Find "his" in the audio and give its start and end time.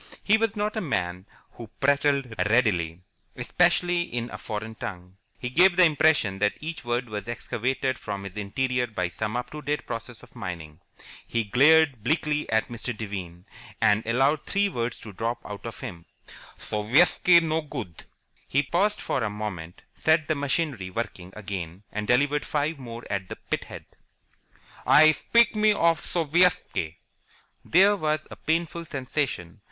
8.23-8.35